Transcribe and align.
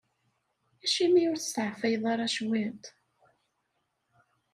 Acimi 0.83 1.21
ur 1.31 1.37
testeɛfayeḍ 1.39 2.03
ara 2.11 2.33
cwiṭ? 2.35 2.83